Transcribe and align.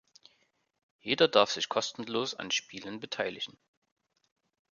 Jeder 1.01 1.27
darf 1.27 1.51
sich 1.51 1.69
kostenlos 1.69 2.33
an 2.33 2.49
Spielen 2.49 2.99
beteiligen. 2.99 3.55